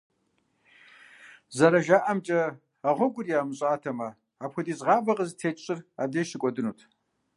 [1.55, 2.41] Зэрыжаӏэмкӏэ,
[2.87, 4.07] а гъуэгур ямыщӏатэмэ,
[4.43, 6.79] апхуэдиз гъавэ къызытекӏ щӏыр абдеж щыкӏуэдынут.